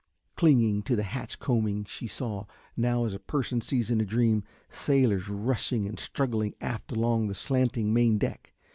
[0.35, 4.43] Clinging to the hatch combing she saw, now, as a person sees in a dream,
[4.67, 8.51] sailors rushing and struggling aft along the slanting main deck.